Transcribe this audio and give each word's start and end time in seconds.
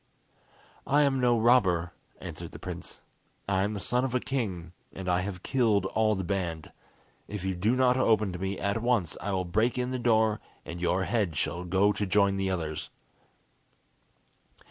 "I 0.87 1.03
am 1.03 1.19
no 1.19 1.39
robber," 1.39 1.93
answered 2.19 2.53
the 2.53 2.57
prince. 2.57 3.01
"I 3.47 3.61
am 3.61 3.75
the 3.75 3.79
son 3.79 4.03
of 4.03 4.15
a 4.15 4.19
king, 4.19 4.71
and 4.91 5.07
I 5.07 5.19
have 5.21 5.43
killed 5.43 5.85
all 5.85 6.15
the 6.15 6.23
band. 6.23 6.71
If 7.27 7.43
you 7.45 7.53
do 7.53 7.75
not 7.75 7.97
open 7.97 8.33
to 8.33 8.39
me 8.39 8.57
at 8.57 8.81
once 8.81 9.15
I 9.21 9.31
will 9.31 9.45
break 9.45 9.77
in 9.77 9.91
the 9.91 9.99
door, 9.99 10.39
and 10.65 10.81
your 10.81 11.03
head 11.03 11.37
shall 11.37 11.63
go 11.65 11.93
to 11.93 12.07
join 12.07 12.37
the 12.37 12.49
others." 12.49 12.89